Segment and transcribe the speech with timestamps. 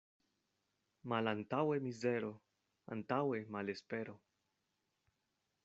[1.11, 2.31] Malantaŭe mizero,
[2.97, 4.17] antaŭe malespero.